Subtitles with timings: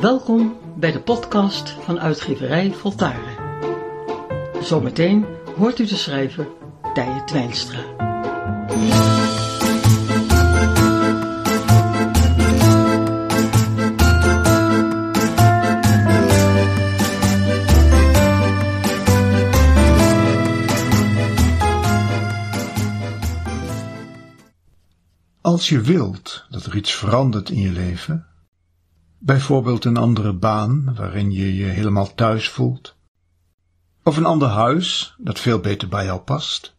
[0.00, 3.36] Welkom bij de podcast van uitgeverij Voltaren.
[4.62, 5.26] Zometeen
[5.56, 6.48] hoort u de schrijver
[6.94, 7.80] Tije Twijnstra.
[25.40, 28.29] Als je wilt dat er iets verandert in je leven,
[29.22, 32.96] bijvoorbeeld een andere baan waarin je je helemaal thuis voelt,
[34.02, 36.74] of een ander huis dat veel beter bij jou past,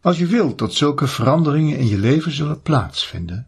[0.00, 3.46] als je wilt dat zulke veranderingen in je leven zullen plaatsvinden,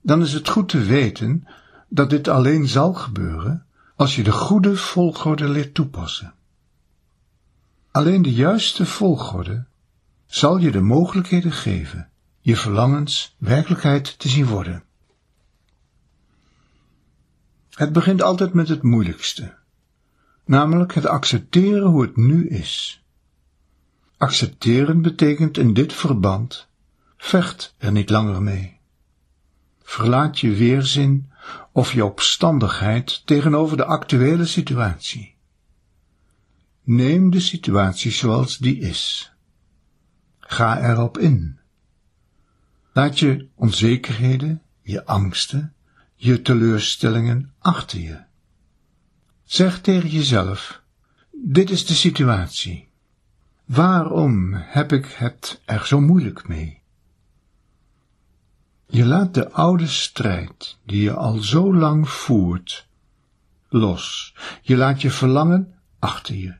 [0.00, 1.46] dan is het goed te weten
[1.88, 3.66] dat dit alleen zal gebeuren
[3.96, 6.34] als je de goede volgorde leert toepassen.
[7.90, 9.64] Alleen de juiste volgorde
[10.26, 12.08] zal je de mogelijkheden geven
[12.40, 14.84] je verlangens werkelijkheid te zien worden.
[17.74, 19.54] Het begint altijd met het moeilijkste,
[20.44, 23.04] namelijk het accepteren hoe het nu is.
[24.16, 26.68] Accepteren betekent in dit verband,
[27.16, 28.78] vecht er niet langer mee.
[29.82, 31.30] Verlaat je weerzin
[31.72, 35.36] of je opstandigheid tegenover de actuele situatie.
[36.82, 39.32] Neem de situatie zoals die is.
[40.40, 41.58] Ga erop in.
[42.92, 45.74] Laat je onzekerheden, je angsten,
[46.24, 48.22] je teleurstellingen achter je.
[49.44, 50.82] Zeg tegen jezelf,
[51.30, 52.88] dit is de situatie.
[53.64, 56.82] Waarom heb ik het er zo moeilijk mee?
[58.86, 62.86] Je laat de oude strijd, die je al zo lang voert,
[63.68, 64.34] los.
[64.62, 66.56] Je laat je verlangen achter je.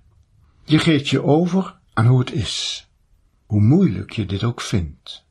[0.64, 2.88] Je geeft je over aan hoe het is,
[3.46, 5.24] hoe moeilijk je dit ook vindt.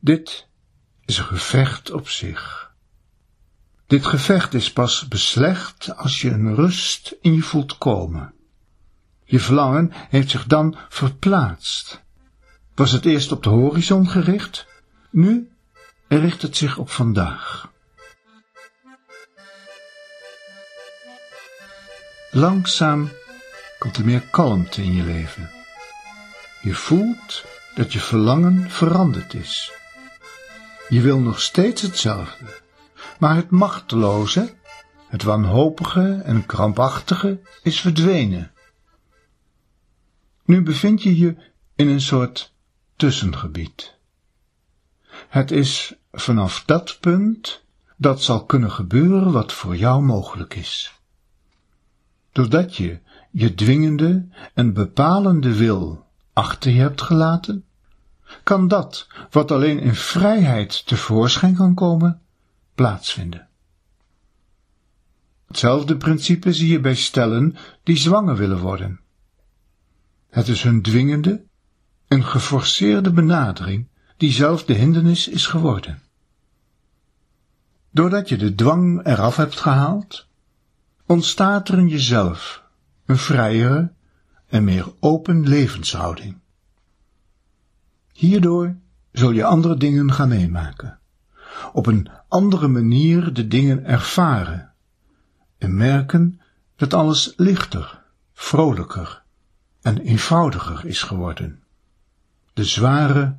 [0.00, 0.48] Dit
[1.04, 2.67] is een gevecht op zich.
[3.88, 8.34] Dit gevecht is pas beslecht als je een rust in je voelt komen.
[9.24, 12.02] Je verlangen heeft zich dan verplaatst.
[12.74, 14.66] Was het eerst op de horizon gericht,
[15.10, 15.50] nu
[16.08, 17.72] richt het zich op vandaag.
[22.30, 23.10] Langzaam
[23.78, 25.50] komt er meer kalmte in je leven.
[26.60, 29.72] Je voelt dat je verlangen veranderd is.
[30.88, 32.60] Je wil nog steeds hetzelfde,
[33.18, 34.54] maar het machteloze,
[35.08, 38.52] het wanhopige en krampachtige is verdwenen.
[40.44, 41.36] Nu bevind je je
[41.74, 42.54] in een soort
[42.96, 43.96] tussengebied.
[45.28, 47.64] Het is vanaf dat punt
[47.96, 51.00] dat zal kunnen gebeuren wat voor jou mogelijk is.
[52.32, 53.00] Doordat je
[53.30, 57.64] je dwingende en bepalende wil achter je hebt gelaten,
[58.42, 62.20] kan dat, wat alleen in vrijheid tevoorschijn kan komen,
[62.78, 63.48] plaatsvinden.
[65.46, 69.00] Hetzelfde principe zie je bij stellen die zwanger willen worden.
[70.30, 71.44] Het is hun dwingende
[72.08, 76.02] en geforceerde benadering die zelf de hindernis is geworden.
[77.90, 80.26] Doordat je de dwang eraf hebt gehaald,
[81.06, 82.62] ontstaat er in jezelf
[83.06, 83.92] een vrijere
[84.46, 86.38] en meer open levenshouding.
[88.12, 88.76] Hierdoor
[89.12, 90.97] zul je andere dingen gaan meemaken,
[91.72, 94.72] op een andere manier de dingen ervaren
[95.58, 96.40] en merken
[96.76, 98.02] dat alles lichter,
[98.32, 99.22] vrolijker
[99.82, 101.62] en eenvoudiger is geworden.
[102.52, 103.36] De zware,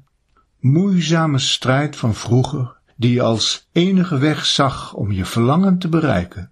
[0.59, 6.51] moeizame strijd van vroeger, die je als enige weg zag om je verlangen te bereiken,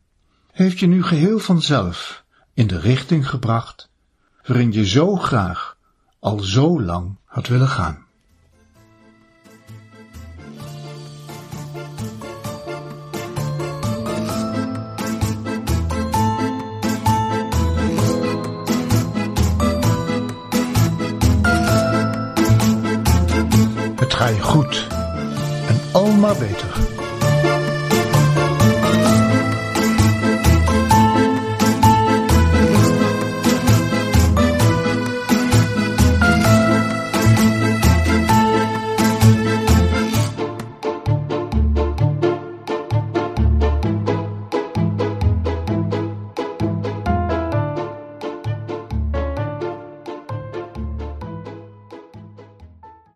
[0.51, 2.23] heeft je nu geheel vanzelf
[2.53, 3.89] in de richting gebracht
[4.45, 5.77] waarin je zo graag
[6.19, 8.06] al zo lang had willen gaan.
[24.17, 24.87] Ga je goed
[25.67, 26.67] en al maar beter.